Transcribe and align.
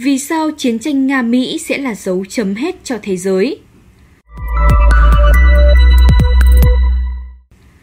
Vì 0.00 0.18
sao 0.18 0.50
chiến 0.50 0.78
tranh 0.78 1.06
Nga-Mỹ 1.06 1.58
sẽ 1.58 1.78
là 1.78 1.94
dấu 1.94 2.24
chấm 2.24 2.54
hết 2.54 2.84
cho 2.84 2.98
thế 3.02 3.16
giới? 3.16 3.58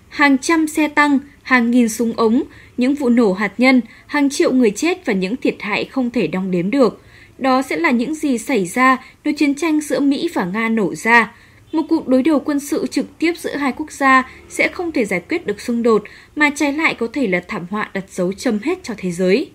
Hàng 0.10 0.38
trăm 0.38 0.68
xe 0.68 0.88
tăng, 0.88 1.20
hàng 1.44 1.72
nghìn 1.72 1.90
súng 1.90 2.14
ống, 2.14 2.44
những 2.78 2.96
vụ 2.96 3.10
nổ 3.10 3.34
hạt 3.34 3.54
nhân, 3.58 3.82
hàng 4.08 4.30
triệu 4.30 4.52
người 4.54 4.72
chết 4.72 5.06
và 5.06 5.14
những 5.14 5.36
thiệt 5.36 5.56
hại 5.60 5.86
không 5.86 6.12
thể 6.12 6.28
đong 6.28 6.52
đếm 6.52 6.72
được. 6.72 7.02
Đó 7.38 7.62
sẽ 7.62 7.78
là 7.78 7.92
những 7.92 8.16
gì 8.16 8.38
xảy 8.38 8.66
ra 8.66 8.98
nếu 9.24 9.34
chiến 9.34 9.56
tranh 9.56 9.82
giữa 9.82 10.00
Mỹ 10.00 10.30
và 10.34 10.46
Nga 10.46 10.70
nổ 10.70 10.96
ra. 10.96 11.32
Một 11.72 11.84
cuộc 11.90 12.08
đối 12.08 12.24
đầu 12.24 12.40
quân 12.40 12.60
sự 12.60 12.88
trực 12.88 13.20
tiếp 13.20 13.34
giữa 13.38 13.56
hai 13.56 13.72
quốc 13.72 13.92
gia 13.92 14.30
sẽ 14.50 14.68
không 14.68 14.92
thể 14.92 15.06
giải 15.06 15.22
quyết 15.30 15.46
được 15.46 15.62
xung 15.62 15.84
đột, 15.84 16.04
mà 16.36 16.50
trái 16.50 16.74
lại 16.74 16.96
có 17.00 17.08
thể 17.14 17.28
là 17.28 17.44
thảm 17.48 17.66
họa 17.70 17.90
đặt 17.94 18.06
dấu 18.10 18.34
chấm 18.34 18.60
hết 18.60 18.84
cho 18.84 18.94
thế 18.98 19.12
giới. 19.12 19.50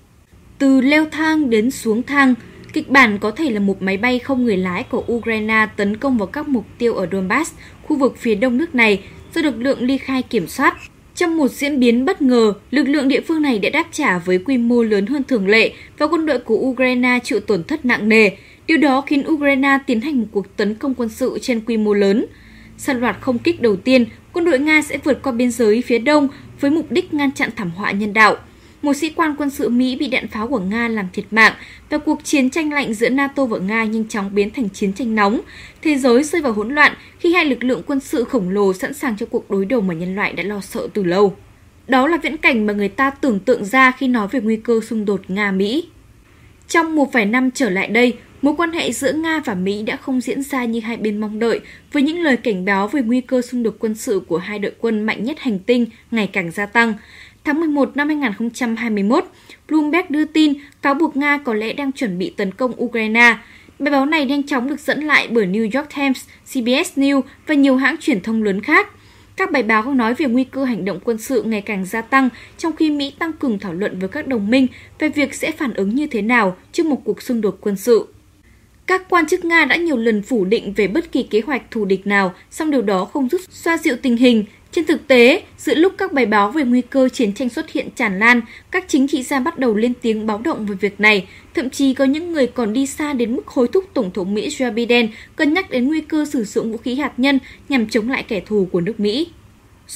Từ 0.58 0.80
leo 0.80 1.06
thang 1.10 1.50
đến 1.50 1.70
xuống 1.70 2.02
thang, 2.02 2.34
kịch 2.72 2.88
bản 2.88 3.18
có 3.18 3.30
thể 3.30 3.50
là 3.50 3.60
một 3.60 3.82
máy 3.82 3.96
bay 3.96 4.18
không 4.18 4.44
người 4.44 4.56
lái 4.56 4.82
của 4.82 5.04
Ukraine 5.12 5.66
tấn 5.76 5.96
công 5.96 6.18
vào 6.18 6.26
các 6.26 6.48
mục 6.48 6.64
tiêu 6.78 6.94
ở 6.94 7.06
Donbass, 7.12 7.52
khu 7.82 7.96
vực 7.96 8.16
phía 8.18 8.34
đông 8.34 8.56
nước 8.56 8.74
này, 8.74 9.02
do 9.34 9.42
lực 9.42 9.58
lượng 9.58 9.82
ly 9.82 9.98
khai 9.98 10.22
kiểm 10.22 10.48
soát. 10.48 10.76
Trong 11.14 11.36
một 11.36 11.48
diễn 11.48 11.80
biến 11.80 12.04
bất 12.04 12.22
ngờ, 12.22 12.52
lực 12.70 12.88
lượng 12.88 13.08
địa 13.08 13.20
phương 13.20 13.42
này 13.42 13.58
đã 13.58 13.70
đáp 13.70 13.86
trả 13.92 14.18
với 14.18 14.38
quy 14.38 14.58
mô 14.58 14.82
lớn 14.82 15.06
hơn 15.06 15.24
thường 15.24 15.48
lệ 15.48 15.72
và 15.98 16.06
quân 16.06 16.26
đội 16.26 16.38
của 16.38 16.56
Ukraine 16.56 17.18
chịu 17.24 17.40
tổn 17.40 17.64
thất 17.64 17.84
nặng 17.84 18.08
nề. 18.08 18.30
Điều 18.66 18.78
đó 18.78 19.00
khiến 19.00 19.24
Ukraine 19.28 19.78
tiến 19.86 20.00
hành 20.00 20.20
một 20.20 20.26
cuộc 20.32 20.56
tấn 20.56 20.74
công 20.74 20.94
quân 20.94 21.08
sự 21.08 21.38
trên 21.42 21.60
quy 21.60 21.76
mô 21.76 21.94
lớn. 21.94 22.26
Sau 22.76 22.96
loạt 22.96 23.16
không 23.20 23.38
kích 23.38 23.62
đầu 23.62 23.76
tiên, 23.76 24.04
quân 24.32 24.44
đội 24.44 24.58
Nga 24.58 24.82
sẽ 24.82 24.98
vượt 25.04 25.22
qua 25.22 25.32
biên 25.32 25.50
giới 25.50 25.82
phía 25.82 25.98
đông 25.98 26.28
với 26.60 26.70
mục 26.70 26.86
đích 26.90 27.14
ngăn 27.14 27.32
chặn 27.32 27.50
thảm 27.56 27.70
họa 27.70 27.90
nhân 27.90 28.12
đạo– 28.12 28.36
một 28.82 28.94
sĩ 28.94 29.10
quan 29.10 29.34
quân 29.38 29.50
sự 29.50 29.68
Mỹ 29.68 29.96
bị 29.96 30.08
đạn 30.08 30.28
pháo 30.28 30.48
của 30.48 30.58
Nga 30.58 30.88
làm 30.88 31.06
thiệt 31.12 31.24
mạng 31.30 31.52
và 31.90 31.98
cuộc 31.98 32.24
chiến 32.24 32.50
tranh 32.50 32.72
lạnh 32.72 32.94
giữa 32.94 33.08
NATO 33.08 33.44
và 33.44 33.58
Nga 33.58 33.84
nhanh 33.84 34.08
chóng 34.08 34.34
biến 34.34 34.50
thành 34.50 34.68
chiến 34.68 34.92
tranh 34.92 35.14
nóng. 35.14 35.40
Thế 35.82 35.96
giới 35.96 36.22
rơi 36.22 36.42
vào 36.42 36.52
hỗn 36.52 36.74
loạn 36.74 36.92
khi 37.18 37.32
hai 37.32 37.44
lực 37.44 37.64
lượng 37.64 37.82
quân 37.86 38.00
sự 38.00 38.24
khổng 38.24 38.48
lồ 38.48 38.72
sẵn 38.72 38.94
sàng 38.94 39.16
cho 39.16 39.26
cuộc 39.26 39.50
đối 39.50 39.64
đầu 39.64 39.80
mà 39.80 39.94
nhân 39.94 40.14
loại 40.14 40.32
đã 40.32 40.42
lo 40.42 40.60
sợ 40.60 40.88
từ 40.94 41.04
lâu. 41.04 41.36
Đó 41.88 42.06
là 42.08 42.16
viễn 42.16 42.36
cảnh 42.36 42.66
mà 42.66 42.72
người 42.72 42.88
ta 42.88 43.10
tưởng 43.10 43.40
tượng 43.40 43.64
ra 43.64 43.90
khi 43.90 44.08
nói 44.08 44.28
về 44.28 44.40
nguy 44.40 44.56
cơ 44.56 44.80
xung 44.80 45.04
đột 45.04 45.20
Nga-Mỹ. 45.28 45.82
Trong 46.68 46.96
một 46.96 47.12
vài 47.12 47.26
năm 47.26 47.50
trở 47.50 47.70
lại 47.70 47.86
đây, 47.86 48.16
mối 48.42 48.54
quan 48.56 48.72
hệ 48.72 48.92
giữa 48.92 49.12
Nga 49.12 49.40
và 49.44 49.54
Mỹ 49.54 49.82
đã 49.82 49.96
không 49.96 50.20
diễn 50.20 50.42
ra 50.42 50.64
như 50.64 50.80
hai 50.80 50.96
bên 50.96 51.20
mong 51.20 51.38
đợi, 51.38 51.60
với 51.92 52.02
những 52.02 52.22
lời 52.22 52.36
cảnh 52.36 52.64
báo 52.64 52.88
về 52.88 53.02
nguy 53.02 53.20
cơ 53.20 53.42
xung 53.42 53.62
đột 53.62 53.76
quân 53.78 53.94
sự 53.94 54.20
của 54.26 54.38
hai 54.38 54.58
đội 54.58 54.72
quân 54.80 55.02
mạnh 55.02 55.24
nhất 55.24 55.40
hành 55.40 55.58
tinh 55.58 55.86
ngày 56.10 56.26
càng 56.32 56.50
gia 56.50 56.66
tăng. 56.66 56.94
Tháng 57.44 57.60
11 57.60 57.96
năm 57.96 58.08
2021, 58.08 59.24
Bloomberg 59.68 60.06
đưa 60.08 60.24
tin 60.24 60.54
cáo 60.82 60.94
buộc 60.94 61.16
Nga 61.16 61.38
có 61.38 61.54
lẽ 61.54 61.72
đang 61.72 61.92
chuẩn 61.92 62.18
bị 62.18 62.34
tấn 62.36 62.52
công 62.52 62.82
Ukraine. 62.82 63.36
Bài 63.78 63.92
báo 63.92 64.06
này 64.06 64.26
nhanh 64.26 64.46
chóng 64.46 64.68
được 64.68 64.80
dẫn 64.80 65.00
lại 65.00 65.28
bởi 65.30 65.46
New 65.46 65.78
York 65.80 65.88
Times, 65.96 66.24
CBS 66.44 66.98
News 66.98 67.22
và 67.46 67.54
nhiều 67.54 67.76
hãng 67.76 67.96
truyền 68.00 68.20
thông 68.20 68.42
lớn 68.42 68.60
khác. 68.60 68.88
Các 69.36 69.50
bài 69.50 69.62
báo 69.62 69.94
nói 69.94 70.14
về 70.14 70.26
nguy 70.26 70.44
cơ 70.44 70.64
hành 70.64 70.84
động 70.84 71.00
quân 71.04 71.18
sự 71.18 71.42
ngày 71.42 71.60
càng 71.60 71.84
gia 71.84 72.02
tăng, 72.02 72.28
trong 72.58 72.76
khi 72.76 72.90
Mỹ 72.90 73.12
tăng 73.18 73.32
cường 73.32 73.58
thảo 73.58 73.72
luận 73.72 73.98
với 73.98 74.08
các 74.08 74.26
đồng 74.26 74.50
minh 74.50 74.66
về 74.98 75.08
việc 75.08 75.34
sẽ 75.34 75.52
phản 75.52 75.74
ứng 75.74 75.94
như 75.94 76.06
thế 76.06 76.22
nào 76.22 76.56
trước 76.72 76.86
một 76.86 77.04
cuộc 77.04 77.22
xung 77.22 77.40
đột 77.40 77.58
quân 77.60 77.76
sự. 77.76 78.06
Các 78.86 79.08
quan 79.08 79.26
chức 79.26 79.44
Nga 79.44 79.64
đã 79.64 79.76
nhiều 79.76 79.96
lần 79.96 80.22
phủ 80.22 80.44
định 80.44 80.72
về 80.76 80.88
bất 80.88 81.12
kỳ 81.12 81.22
kế 81.22 81.40
hoạch 81.46 81.70
thù 81.70 81.84
địch 81.84 82.06
nào, 82.06 82.34
song 82.50 82.70
điều 82.70 82.82
đó 82.82 83.04
không 83.04 83.28
giúp 83.28 83.40
xoa 83.50 83.78
dịu 83.78 83.96
tình 84.02 84.16
hình 84.16 84.44
trên 84.72 84.86
thực 84.86 85.08
tế, 85.08 85.42
giữa 85.58 85.74
lúc 85.74 85.92
các 85.98 86.12
bài 86.12 86.26
báo 86.26 86.50
về 86.50 86.64
nguy 86.64 86.82
cơ 86.82 87.08
chiến 87.08 87.32
tranh 87.32 87.48
xuất 87.48 87.70
hiện 87.70 87.88
tràn 87.96 88.18
lan, 88.18 88.40
các 88.70 88.84
chính 88.88 89.08
trị 89.08 89.22
gia 89.22 89.40
bắt 89.40 89.58
đầu 89.58 89.74
lên 89.74 89.92
tiếng 90.02 90.26
báo 90.26 90.40
động 90.44 90.66
về 90.66 90.74
việc 90.80 91.00
này. 91.00 91.26
Thậm 91.54 91.70
chí 91.70 91.94
có 91.94 92.04
những 92.04 92.32
người 92.32 92.46
còn 92.46 92.72
đi 92.72 92.86
xa 92.86 93.12
đến 93.12 93.36
mức 93.36 93.48
hối 93.48 93.68
thúc 93.68 93.84
Tổng 93.94 94.10
thống 94.14 94.34
Mỹ 94.34 94.48
Joe 94.48 94.74
Biden 94.74 95.08
cân 95.36 95.54
nhắc 95.54 95.70
đến 95.70 95.88
nguy 95.88 96.00
cơ 96.00 96.24
sử 96.24 96.44
dụng 96.44 96.72
vũ 96.72 96.78
khí 96.78 96.94
hạt 96.94 97.12
nhân 97.16 97.38
nhằm 97.68 97.88
chống 97.88 98.10
lại 98.10 98.24
kẻ 98.28 98.40
thù 98.46 98.68
của 98.72 98.80
nước 98.80 99.00
Mỹ. 99.00 99.26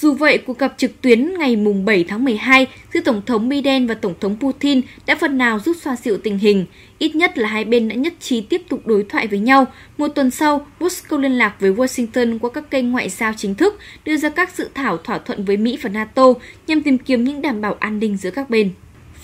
Dù 0.00 0.12
vậy, 0.12 0.38
cuộc 0.38 0.58
gặp 0.58 0.74
trực 0.76 1.00
tuyến 1.00 1.38
ngày 1.38 1.56
7 1.84 2.04
tháng 2.08 2.24
12 2.24 2.66
giữa 2.94 3.00
Tổng 3.00 3.22
thống 3.26 3.48
Biden 3.48 3.86
và 3.86 3.94
Tổng 3.94 4.14
thống 4.20 4.36
Putin 4.40 4.80
đã 5.06 5.16
phần 5.20 5.38
nào 5.38 5.58
giúp 5.58 5.76
xoa 5.82 5.96
dịu 5.96 6.18
tình 6.18 6.38
hình. 6.38 6.66
Ít 6.98 7.14
nhất 7.14 7.38
là 7.38 7.48
hai 7.48 7.64
bên 7.64 7.88
đã 7.88 7.94
nhất 7.94 8.14
trí 8.20 8.40
tiếp 8.40 8.62
tục 8.68 8.86
đối 8.86 9.04
thoại 9.08 9.26
với 9.26 9.38
nhau. 9.38 9.66
Một 9.98 10.08
tuần 10.08 10.30
sau, 10.30 10.66
Moscow 10.80 11.18
liên 11.18 11.32
lạc 11.32 11.56
với 11.60 11.72
Washington 11.72 12.38
qua 12.38 12.50
các 12.54 12.70
kênh 12.70 12.90
ngoại 12.90 13.08
giao 13.08 13.32
chính 13.36 13.54
thức, 13.54 13.78
đưa 14.04 14.16
ra 14.16 14.28
các 14.28 14.56
dự 14.56 14.68
thảo 14.74 14.96
thỏa 14.96 15.18
thuận 15.18 15.44
với 15.44 15.56
Mỹ 15.56 15.78
và 15.82 15.90
NATO 15.90 16.32
nhằm 16.66 16.82
tìm 16.82 16.98
kiếm 16.98 17.24
những 17.24 17.42
đảm 17.42 17.60
bảo 17.60 17.76
an 17.80 17.98
ninh 17.98 18.16
giữa 18.16 18.30
các 18.30 18.50
bên. 18.50 18.70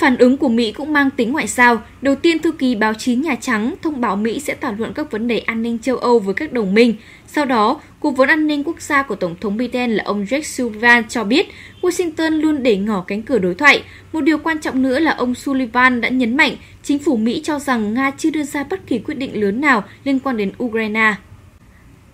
Phản 0.01 0.19
ứng 0.19 0.37
của 0.37 0.49
Mỹ 0.49 0.73
cũng 0.73 0.93
mang 0.93 1.11
tính 1.11 1.33
ngoại 1.33 1.47
giao. 1.47 1.83
Đầu 2.03 2.15
tiên, 2.15 2.39
thư 2.39 2.53
ký 2.53 2.75
báo 2.75 2.95
chí 2.95 3.15
Nhà 3.15 3.35
Trắng 3.35 3.75
thông 3.83 4.01
báo 4.01 4.17
Mỹ 4.17 4.41
sẽ 4.41 4.55
thảo 4.61 4.75
luận 4.79 4.93
các 4.95 5.11
vấn 5.11 5.29
đề 5.29 5.39
an 5.39 5.63
ninh 5.63 5.79
châu 5.79 5.97
Âu 5.97 6.19
với 6.19 6.35
các 6.35 6.53
đồng 6.53 6.75
minh. 6.75 6.95
Sau 7.27 7.45
đó, 7.45 7.81
Cố 8.01 8.11
vấn 8.11 8.29
an 8.29 8.47
ninh 8.47 8.65
quốc 8.65 8.81
gia 8.81 9.03
của 9.03 9.15
Tổng 9.15 9.35
thống 9.41 9.57
Biden 9.57 9.91
là 9.91 10.05
ông 10.05 10.25
Jake 10.25 10.43
Sullivan 10.43 11.09
cho 11.09 11.25
biết 11.25 11.49
Washington 11.83 12.41
luôn 12.41 12.63
để 12.63 12.77
ngỏ 12.77 13.05
cánh 13.07 13.23
cửa 13.23 13.39
đối 13.39 13.55
thoại. 13.55 13.83
Một 14.13 14.21
điều 14.21 14.39
quan 14.39 14.59
trọng 14.59 14.83
nữa 14.83 14.99
là 14.99 15.11
ông 15.11 15.35
Sullivan 15.35 16.01
đã 16.01 16.09
nhấn 16.09 16.37
mạnh 16.37 16.57
chính 16.83 16.99
phủ 16.99 17.17
Mỹ 17.17 17.41
cho 17.45 17.59
rằng 17.59 17.95
Nga 17.95 18.11
chưa 18.11 18.31
đưa 18.31 18.43
ra 18.43 18.65
bất 18.65 18.87
kỳ 18.87 18.99
quyết 18.99 19.15
định 19.15 19.41
lớn 19.41 19.61
nào 19.61 19.85
liên 20.05 20.19
quan 20.19 20.37
đến 20.37 20.53
Ukraine. 20.63 21.15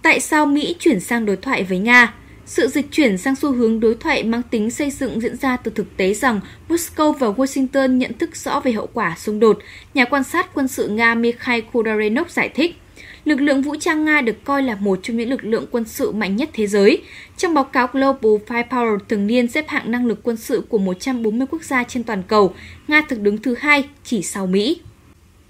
Tại 0.03 0.21
sao 0.21 0.47
Mỹ 0.47 0.77
chuyển 0.79 1.01
sang 1.01 1.27
đối 1.27 1.37
thoại 1.37 1.63
với 1.63 1.79
Nga? 1.79 2.13
Sự 2.47 2.69
dịch 2.69 2.87
chuyển 2.91 3.19
sang 3.19 3.37
xu 3.37 3.53
hướng 3.53 3.81
đối 3.81 3.95
thoại 3.95 4.23
mang 4.23 4.43
tính 4.51 4.71
xây 4.71 4.91
dựng 4.91 5.21
diễn 5.21 5.37
ra 5.37 5.57
từ 5.57 5.73
thực 5.75 5.97
tế 5.97 6.15
rằng 6.15 6.41
Moscow 6.69 7.13
và 7.13 7.29
Washington 7.29 7.97
nhận 7.97 8.13
thức 8.19 8.37
rõ 8.37 8.61
về 8.61 8.73
hậu 8.73 8.89
quả 8.93 9.15
xung 9.19 9.41
đột. 9.41 9.59
Nhà 9.95 10.05
quan 10.05 10.25
sát 10.25 10.55
quân 10.55 10.69
sự 10.69 10.89
Nga 10.89 11.15
Mikhail 11.15 11.61
Kudarenov 11.73 12.29
giải 12.29 12.49
thích 12.49 12.77
lực 13.27 13.41
lượng 13.41 13.63
vũ 13.63 13.77
trang 13.81 14.05
Nga 14.05 14.21
được 14.21 14.45
coi 14.45 14.63
là 14.63 14.77
một 14.81 14.99
trong 15.03 15.17
những 15.17 15.31
lực 15.31 15.45
lượng 15.45 15.67
quân 15.71 15.85
sự 15.85 16.13
mạnh 16.13 16.37
nhất 16.37 16.51
thế 16.53 16.67
giới. 16.67 17.03
Trong 17.37 17.55
báo 17.55 17.65
cáo 17.65 17.89
Global 17.93 18.33
Firepower 18.47 18.99
thường 19.09 19.27
niên 19.27 19.49
xếp 19.49 19.69
hạng 19.69 19.91
năng 19.91 20.07
lực 20.07 20.21
quân 20.23 20.37
sự 20.37 20.63
của 20.69 20.79
140 20.79 21.47
quốc 21.51 21.65
gia 21.65 21.85
trên 21.85 22.05
toàn 22.05 22.23
cầu, 22.29 22.55
Nga 22.89 23.03
thực 23.09 23.21
đứng 23.21 23.39
thứ 23.39 23.55
hai 23.59 23.85
chỉ 24.05 24.23
sau 24.23 24.47
Mỹ. 24.47 24.81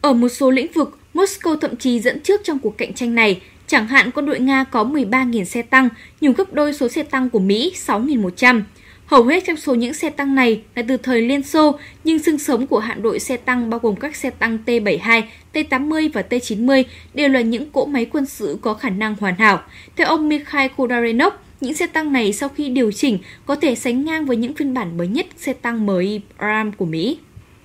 Ở 0.01 0.13
một 0.13 0.29
số 0.29 0.51
lĩnh 0.51 0.73
vực, 0.73 0.99
Moscow 1.15 1.57
thậm 1.57 1.77
chí 1.77 2.01
dẫn 2.01 2.21
trước 2.21 2.41
trong 2.45 2.59
cuộc 2.59 2.79
cạnh 2.79 2.95
tranh 2.95 3.15
này. 3.15 3.41
Chẳng 3.67 3.87
hạn 3.87 4.11
quân 4.15 4.27
đội 4.27 4.41
Nga 4.41 4.65
có 4.65 4.85
13.000 4.85 5.45
xe 5.45 5.63
tăng, 5.63 5.89
nhiều 6.21 6.33
gấp 6.33 6.53
đôi 6.53 6.73
số 6.73 6.89
xe 6.89 7.03
tăng 7.03 7.31
của 7.31 7.39
Mỹ 7.39 7.73
6.100. 7.87 8.63
Hầu 9.07 9.25
hết 9.25 9.45
trong 9.47 9.57
số 9.57 9.75
những 9.75 9.95
xe 9.95 10.11
tăng 10.11 10.35
này 10.35 10.63
là 10.75 10.83
từ 10.89 10.97
thời 10.97 11.23
Liên 11.23 11.43
Xô, 11.43 11.79
nhưng 12.05 12.19
xương 12.19 12.39
sống 12.39 12.67
của 12.67 12.79
hạm 12.79 13.03
đội 13.03 13.19
xe 13.19 13.37
tăng 13.37 13.71
bao 13.71 13.81
gồm 13.81 13.97
các 13.97 14.17
xe 14.17 14.31
tăng 14.31 14.59
T-72, 14.67 15.23
T-80 15.53 16.11
và 16.13 16.23
T-90 16.31 16.85
đều 17.15 17.29
là 17.29 17.41
những 17.41 17.71
cỗ 17.71 17.87
máy 17.87 18.07
quân 18.13 18.27
sự 18.27 18.59
có 18.61 18.75
khả 18.75 18.91
năng 18.91 19.15
hoàn 19.21 19.37
hảo. 19.37 19.63
Theo 19.97 20.07
ông 20.07 20.29
Mikhail 20.29 20.71
Kudarenov, 20.77 21.33
những 21.61 21.75
xe 21.75 21.87
tăng 21.87 22.13
này 22.13 22.33
sau 22.33 22.49
khi 22.49 22.69
điều 22.69 22.93
chỉnh 22.93 23.19
có 23.47 23.57
thể 23.57 23.75
sánh 23.75 24.05
ngang 24.05 24.27
với 24.27 24.37
những 24.37 24.55
phiên 24.55 24.75
bản 24.75 24.97
mới 24.97 25.09
nhất 25.09 25.27
xe 25.37 25.53
tăng 25.53 25.87
MI 25.87 26.21
Ram 26.41 26.73
của 26.73 26.85
Mỹ. 26.85 27.19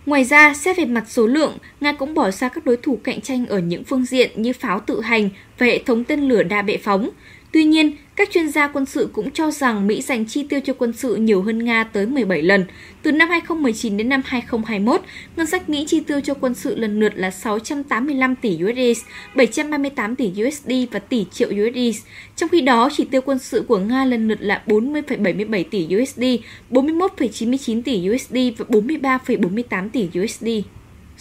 Ngoài 0.06 0.24
ra, 0.24 0.54
xét 0.54 0.78
về 0.78 0.86
mặt 0.86 1.04
số 1.08 1.28
lượng, 1.28 1.58
Nga 1.82 1.94
cũng 1.94 2.14
bỏ 2.14 2.32
xa 2.32 2.50
các 2.50 2.66
đối 2.66 2.78
thủ 2.78 3.00
cạnh 3.04 3.22
tranh 3.22 3.46
ở 3.46 3.60
những 3.60 3.84
phương 3.84 4.06
diện 4.06 4.42
như 4.42 4.54
pháo 4.54 4.80
tự 4.80 5.02
hành 5.02 5.30
và 5.58 5.66
hệ 5.66 5.84
thống 5.84 6.04
tên 6.04 6.30
lửa 6.30 6.44
đa 6.44 6.62
bệ 6.62 6.78
phóng. 6.78 7.10
Tuy 7.52 7.64
nhiên, 7.64 7.92
các 8.22 8.32
chuyên 8.32 8.50
gia 8.50 8.68
quân 8.68 8.86
sự 8.86 9.10
cũng 9.14 9.32
cho 9.32 9.52
rằng 9.52 9.88
Mỹ 9.88 10.02
dành 10.02 10.26
chi 10.26 10.44
tiêu 10.50 10.60
cho 10.64 10.74
quân 10.74 10.94
sự 10.94 11.16
nhiều 11.16 11.42
hơn 11.42 11.66
Nga 11.66 11.84
tới 11.84 12.06
17 12.06 12.42
lần. 12.42 12.66
Từ 13.02 13.12
năm 13.12 13.30
2019 13.30 13.98
đến 13.98 14.10
năm 14.10 14.22
2021, 14.26 15.02
ngân 15.36 15.48
sách 15.48 15.70
Mỹ 15.70 15.86
chi 15.88 16.00
tiêu 16.00 16.22
cho 16.22 16.34
quân 16.34 16.54
sự 16.54 16.76
lần 16.76 17.00
lượt 17.00 17.14
là 17.16 17.32
685 17.32 18.36
tỷ 18.36 18.60
USD, 18.64 19.04
738 19.36 20.16
tỷ 20.16 20.32
USD 20.48 20.72
và 20.92 21.00
tỷ 21.00 21.26
triệu 21.32 21.50
USD. 21.50 22.04
Trong 22.36 22.50
khi 22.50 22.62
đó, 22.62 22.90
chỉ 22.94 23.06
tiêu 23.06 23.22
quân 23.22 23.40
sự 23.40 23.66
của 23.68 23.78
Nga 23.78 24.06
lần 24.06 24.28
lượt 24.28 24.42
là 24.42 24.64
40,77 24.68 25.64
tỷ 25.72 25.88
USD, 26.02 26.24
41,99 26.70 27.82
tỷ 27.82 28.10
USD 28.10 28.36
và 28.58 28.66
43,48 28.70 29.90
tỷ 29.90 30.08
USD. 30.24 30.48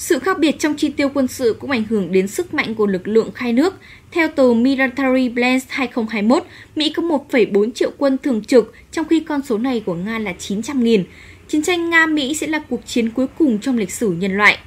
Sự 0.01 0.19
khác 0.19 0.39
biệt 0.39 0.59
trong 0.59 0.75
chi 0.77 0.89
tiêu 0.89 1.09
quân 1.15 1.29
sự 1.29 1.57
cũng 1.61 1.71
ảnh 1.71 1.85
hưởng 1.85 2.13
đến 2.13 2.29
sức 2.29 2.55
mạnh 2.55 2.75
của 2.75 2.87
lực 2.87 3.09
lượng 3.09 3.31
khai 3.35 3.53
nước. 3.53 3.75
Theo 4.11 4.29
tờ 4.29 4.55
Military 4.55 5.29
Balance 5.29 5.67
2021, 5.69 6.45
Mỹ 6.77 6.93
có 6.97 7.03
1,4 7.03 7.73
triệu 7.73 7.91
quân 7.99 8.19
thường 8.19 8.45
trực, 8.45 8.75
trong 8.93 9.05
khi 9.09 9.21
con 9.21 9.43
số 9.43 9.59
này 9.59 9.83
của 9.87 9.95
Nga 9.95 10.19
là 10.19 10.33
900.000. 10.39 11.05
Chiến 11.49 11.63
tranh 11.63 11.91
Nga-Mỹ 11.91 12.35
sẽ 12.35 12.47
là 12.47 12.59
cuộc 12.59 12.87
chiến 12.87 13.11
cuối 13.11 13.27
cùng 13.39 13.59
trong 13.59 13.79
lịch 13.79 13.91
sử 13.91 14.13
nhân 14.13 14.37
loại. 14.37 14.59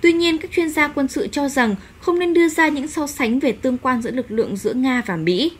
Tuy 0.00 0.12
nhiên, 0.12 0.38
các 0.38 0.50
chuyên 0.50 0.68
gia 0.68 0.88
quân 0.88 1.08
sự 1.08 1.26
cho 1.26 1.48
rằng 1.48 1.74
không 2.00 2.18
nên 2.18 2.34
đưa 2.34 2.48
ra 2.48 2.68
những 2.68 2.88
so 2.88 3.06
sánh 3.06 3.38
về 3.38 3.52
tương 3.52 3.78
quan 3.78 4.02
giữa 4.02 4.10
lực 4.10 4.30
lượng 4.30 4.56
giữa 4.56 4.72
Nga 4.72 5.02
và 5.06 5.16
Mỹ. 5.16 5.52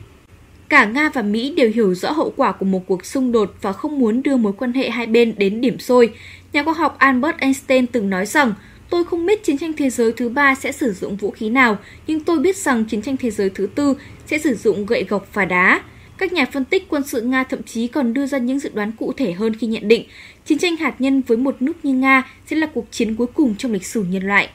Cả 0.69 0.85
Nga 0.85 1.09
và 1.13 1.21
Mỹ 1.21 1.53
đều 1.57 1.71
hiểu 1.75 1.93
rõ 1.93 2.11
hậu 2.11 2.33
quả 2.35 2.51
của 2.51 2.65
một 2.65 2.87
cuộc 2.87 3.05
xung 3.05 3.31
đột 3.31 3.55
và 3.61 3.73
không 3.73 3.99
muốn 3.99 4.23
đưa 4.23 4.37
mối 4.37 4.53
quan 4.57 4.73
hệ 4.73 4.89
hai 4.89 5.07
bên 5.07 5.33
đến 5.37 5.61
điểm 5.61 5.79
sôi. 5.79 6.13
Nhà 6.53 6.63
khoa 6.63 6.73
học 6.73 6.95
Albert 6.99 7.37
Einstein 7.37 7.87
từng 7.87 8.09
nói 8.09 8.25
rằng 8.25 8.53
Tôi 8.91 9.03
không 9.03 9.25
biết 9.25 9.43
chiến 9.43 9.57
tranh 9.57 9.73
thế 9.77 9.89
giới 9.89 10.13
thứ 10.13 10.29
ba 10.29 10.55
sẽ 10.55 10.71
sử 10.71 10.93
dụng 10.93 11.15
vũ 11.15 11.31
khí 11.31 11.49
nào, 11.49 11.77
nhưng 12.07 12.19
tôi 12.19 12.39
biết 12.39 12.57
rằng 12.57 12.85
chiến 12.85 13.01
tranh 13.01 13.17
thế 13.17 13.31
giới 13.31 13.49
thứ 13.49 13.67
tư 13.75 13.95
sẽ 14.25 14.37
sử 14.37 14.55
dụng 14.55 14.85
gậy 14.85 15.03
gộc 15.03 15.27
và 15.33 15.45
đá. 15.45 15.81
Các 16.17 16.33
nhà 16.33 16.45
phân 16.45 16.65
tích 16.65 16.85
quân 16.89 17.03
sự 17.03 17.21
Nga 17.21 17.43
thậm 17.43 17.63
chí 17.63 17.87
còn 17.87 18.13
đưa 18.13 18.25
ra 18.25 18.37
những 18.37 18.59
dự 18.59 18.69
đoán 18.73 18.91
cụ 18.91 19.13
thể 19.13 19.31
hơn 19.31 19.55
khi 19.55 19.67
nhận 19.67 19.87
định 19.87 20.05
chiến 20.45 20.57
tranh 20.57 20.77
hạt 20.77 20.95
nhân 20.99 21.21
với 21.27 21.37
một 21.37 21.61
nước 21.61 21.85
như 21.85 21.93
Nga 21.93 22.23
sẽ 22.49 22.55
là 22.55 22.67
cuộc 22.73 22.85
chiến 22.91 23.15
cuối 23.15 23.27
cùng 23.27 23.55
trong 23.55 23.71
lịch 23.71 23.85
sử 23.85 24.03
nhân 24.03 24.23
loại. 24.23 24.49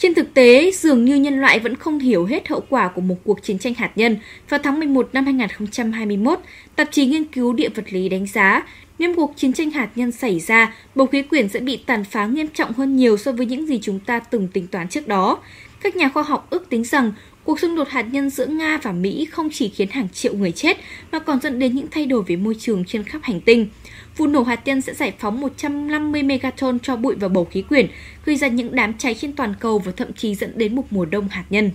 Trên 0.00 0.14
thực 0.14 0.34
tế, 0.34 0.70
dường 0.74 1.04
như 1.04 1.16
nhân 1.16 1.40
loại 1.40 1.58
vẫn 1.58 1.76
không 1.76 1.98
hiểu 1.98 2.24
hết 2.24 2.48
hậu 2.48 2.62
quả 2.68 2.88
của 2.88 3.00
một 3.00 3.16
cuộc 3.24 3.42
chiến 3.42 3.58
tranh 3.58 3.74
hạt 3.74 3.90
nhân. 3.96 4.16
Vào 4.48 4.60
tháng 4.62 4.78
11 4.78 5.08
năm 5.12 5.24
2021, 5.24 6.38
tạp 6.76 6.88
chí 6.92 7.06
nghiên 7.06 7.24
cứu 7.24 7.52
địa 7.52 7.68
vật 7.68 7.84
lý 7.92 8.08
đánh 8.08 8.26
giá, 8.26 8.62
nếu 8.98 9.14
cuộc 9.16 9.36
chiến 9.36 9.52
tranh 9.52 9.70
hạt 9.70 9.88
nhân 9.94 10.12
xảy 10.12 10.40
ra, 10.40 10.74
bầu 10.94 11.06
khí 11.06 11.22
quyển 11.22 11.48
sẽ 11.48 11.60
bị 11.60 11.76
tàn 11.86 12.04
phá 12.04 12.26
nghiêm 12.26 12.48
trọng 12.54 12.72
hơn 12.72 12.96
nhiều 12.96 13.16
so 13.16 13.32
với 13.32 13.46
những 13.46 13.66
gì 13.66 13.78
chúng 13.82 14.00
ta 14.00 14.18
từng 14.18 14.48
tính 14.48 14.66
toán 14.66 14.88
trước 14.88 15.08
đó. 15.08 15.38
Các 15.80 15.96
nhà 15.96 16.08
khoa 16.08 16.22
học 16.22 16.46
ước 16.50 16.68
tính 16.68 16.84
rằng 16.84 17.12
cuộc 17.50 17.60
xung 17.60 17.76
đột 17.76 17.88
hạt 17.88 18.02
nhân 18.02 18.30
giữa 18.30 18.46
Nga 18.46 18.78
và 18.82 18.92
Mỹ 18.92 19.24
không 19.24 19.48
chỉ 19.52 19.68
khiến 19.68 19.88
hàng 19.90 20.08
triệu 20.08 20.34
người 20.34 20.52
chết 20.52 20.76
mà 21.12 21.18
còn 21.18 21.40
dẫn 21.40 21.58
đến 21.58 21.74
những 21.74 21.86
thay 21.90 22.06
đổi 22.06 22.22
về 22.22 22.36
môi 22.36 22.54
trường 22.58 22.84
trên 22.84 23.04
khắp 23.04 23.22
hành 23.22 23.40
tinh. 23.40 23.68
Vụ 24.16 24.26
nổ 24.26 24.42
hạt 24.42 24.60
nhân 24.64 24.80
sẽ 24.80 24.94
giải 24.94 25.12
phóng 25.18 25.40
150 25.40 26.22
megaton 26.22 26.78
cho 26.78 26.96
bụi 26.96 27.14
và 27.20 27.28
bầu 27.28 27.44
khí 27.44 27.62
quyển, 27.62 27.86
gây 28.24 28.36
ra 28.36 28.48
những 28.48 28.74
đám 28.74 28.94
cháy 28.98 29.14
trên 29.14 29.32
toàn 29.32 29.54
cầu 29.60 29.78
và 29.78 29.92
thậm 29.92 30.12
chí 30.12 30.34
dẫn 30.34 30.52
đến 30.58 30.76
một 30.76 30.84
mùa 30.90 31.04
đông 31.04 31.28
hạt 31.28 31.44
nhân. 31.50 31.70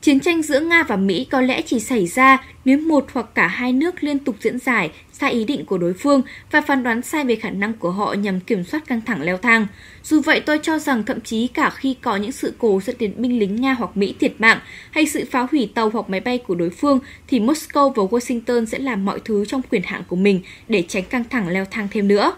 Chiến 0.00 0.20
tranh 0.20 0.42
giữa 0.42 0.60
Nga 0.60 0.82
và 0.82 0.96
Mỹ 0.96 1.26
có 1.30 1.40
lẽ 1.40 1.62
chỉ 1.62 1.80
xảy 1.80 2.06
ra 2.06 2.44
nếu 2.64 2.78
một 2.78 3.06
hoặc 3.12 3.26
cả 3.34 3.46
hai 3.46 3.72
nước 3.72 4.02
liên 4.04 4.18
tục 4.18 4.36
diễn 4.40 4.58
giải 4.58 4.90
sai 5.12 5.32
ý 5.32 5.44
định 5.44 5.64
của 5.64 5.78
đối 5.78 5.94
phương 5.94 6.22
và 6.50 6.60
phán 6.60 6.82
đoán 6.82 7.02
sai 7.02 7.24
về 7.24 7.36
khả 7.36 7.50
năng 7.50 7.72
của 7.72 7.90
họ 7.90 8.12
nhằm 8.12 8.40
kiểm 8.40 8.64
soát 8.64 8.86
căng 8.86 9.00
thẳng 9.00 9.22
leo 9.22 9.36
thang. 9.36 9.66
Dù 10.04 10.20
vậy, 10.20 10.40
tôi 10.40 10.58
cho 10.62 10.78
rằng 10.78 11.04
thậm 11.04 11.20
chí 11.20 11.46
cả 11.46 11.70
khi 11.70 11.96
có 12.02 12.16
những 12.16 12.32
sự 12.32 12.54
cố 12.58 12.80
dẫn 12.84 12.96
đến 12.98 13.12
binh 13.16 13.38
lính 13.38 13.56
Nga 13.56 13.72
hoặc 13.72 13.96
Mỹ 13.96 14.14
thiệt 14.20 14.32
mạng 14.38 14.58
hay 14.90 15.06
sự 15.06 15.24
phá 15.30 15.46
hủy 15.50 15.70
tàu 15.74 15.90
hoặc 15.90 16.10
máy 16.10 16.20
bay 16.20 16.38
của 16.38 16.54
đối 16.54 16.70
phương, 16.70 17.00
thì 17.26 17.40
Moscow 17.40 17.90
và 17.90 18.02
Washington 18.02 18.64
sẽ 18.64 18.78
làm 18.78 19.04
mọi 19.04 19.20
thứ 19.24 19.44
trong 19.44 19.62
quyền 19.70 19.82
hạn 19.82 20.02
của 20.08 20.16
mình 20.16 20.40
để 20.68 20.84
tránh 20.88 21.04
căng 21.04 21.24
thẳng 21.30 21.48
leo 21.48 21.64
thang 21.64 21.88
thêm 21.90 22.08
nữa. 22.08 22.32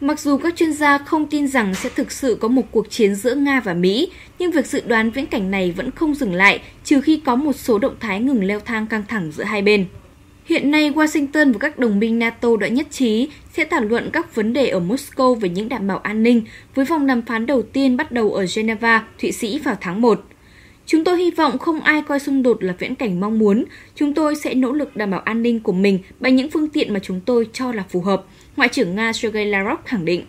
Mặc 0.00 0.20
dù 0.20 0.36
các 0.36 0.56
chuyên 0.56 0.72
gia 0.72 0.98
không 0.98 1.26
tin 1.26 1.48
rằng 1.48 1.74
sẽ 1.74 1.88
thực 1.88 2.12
sự 2.12 2.38
có 2.40 2.48
một 2.48 2.62
cuộc 2.70 2.90
chiến 2.90 3.14
giữa 3.14 3.34
Nga 3.34 3.60
và 3.60 3.74
Mỹ, 3.74 4.10
nhưng 4.38 4.50
việc 4.50 4.66
dự 4.66 4.82
đoán 4.86 5.10
viễn 5.10 5.26
cảnh 5.26 5.50
này 5.50 5.72
vẫn 5.72 5.90
không 5.90 6.14
dừng 6.14 6.34
lại 6.34 6.60
trừ 6.84 7.00
khi 7.00 7.20
có 7.24 7.36
một 7.36 7.52
số 7.52 7.78
động 7.78 7.94
thái 8.00 8.20
ngừng 8.20 8.44
leo 8.44 8.60
thang 8.60 8.86
căng 8.86 9.02
thẳng 9.08 9.32
giữa 9.32 9.44
hai 9.44 9.62
bên. 9.62 9.86
Hiện 10.44 10.70
nay, 10.70 10.90
Washington 10.90 11.52
và 11.52 11.58
các 11.58 11.78
đồng 11.78 11.98
minh 11.98 12.18
NATO 12.18 12.56
đã 12.60 12.68
nhất 12.68 12.86
trí 12.90 13.28
sẽ 13.52 13.64
thảo 13.64 13.80
luận 13.80 14.10
các 14.12 14.34
vấn 14.34 14.52
đề 14.52 14.68
ở 14.68 14.80
Moscow 14.80 15.34
về 15.34 15.48
những 15.48 15.68
đảm 15.68 15.86
bảo 15.86 15.98
an 15.98 16.22
ninh 16.22 16.42
với 16.74 16.84
vòng 16.84 17.06
đàm 17.06 17.22
phán 17.22 17.46
đầu 17.46 17.62
tiên 17.62 17.96
bắt 17.96 18.12
đầu 18.12 18.32
ở 18.32 18.46
Geneva, 18.56 19.04
Thụy 19.20 19.32
Sĩ 19.32 19.58
vào 19.58 19.76
tháng 19.80 20.00
1. 20.00 20.24
Chúng 20.86 21.04
tôi 21.04 21.18
hy 21.18 21.30
vọng 21.30 21.58
không 21.58 21.80
ai 21.80 22.02
coi 22.02 22.20
xung 22.20 22.42
đột 22.42 22.62
là 22.62 22.74
viễn 22.78 22.94
cảnh 22.94 23.20
mong 23.20 23.38
muốn. 23.38 23.64
Chúng 23.94 24.14
tôi 24.14 24.36
sẽ 24.36 24.54
nỗ 24.54 24.72
lực 24.72 24.96
đảm 24.96 25.10
bảo 25.10 25.20
an 25.20 25.42
ninh 25.42 25.60
của 25.60 25.72
mình 25.72 25.98
bằng 26.20 26.36
những 26.36 26.50
phương 26.50 26.68
tiện 26.68 26.92
mà 26.92 27.00
chúng 27.02 27.20
tôi 27.20 27.48
cho 27.52 27.72
là 27.72 27.84
phù 27.88 28.00
hợp, 28.00 28.24
Ngoại 28.56 28.68
trưởng 28.68 28.94
Nga 28.94 29.12
Sergei 29.12 29.44
Lavrov 29.44 29.78
khẳng 29.84 30.04
định. 30.04 30.24